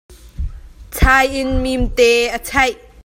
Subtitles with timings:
[0.95, 2.79] Chai in mimte a chaih.